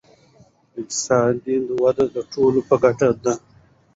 اقتصادي 0.79 1.55
وده 1.83 2.05
د 2.15 2.17
ټولو 2.33 2.59
په 2.67 2.75
ګټه 2.83 3.09
ده. 3.23 3.33